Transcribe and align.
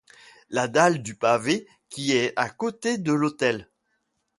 La 0.49 0.67
dalle 0.67 1.03
du 1.03 1.13
pavé 1.13 1.67
qui 1.89 2.13
est 2.13 2.33
à 2.35 2.49
côté 2.49 2.97
de 2.97 3.13
l’autel. 3.13 3.69